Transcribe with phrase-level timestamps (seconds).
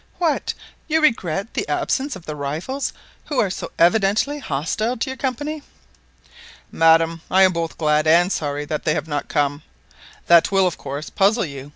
[0.17, 0.55] "What!
[0.87, 2.91] you regret the absence of the rivals
[3.25, 5.61] who are so evidently hostile to your Company?"
[6.71, 9.61] "Madam, I am both glad and sorry that they have not come;
[10.25, 11.69] that will of course puzzle you.